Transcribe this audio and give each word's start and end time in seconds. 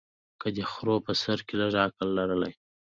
که 0.41 0.47
دې 0.55 0.63
خرو 0.71 0.95
په 1.05 1.11
سر 1.23 1.37
کي 1.47 1.53
لږ 1.61 1.73
عقل 1.85 2.07
لرلای 2.17 2.53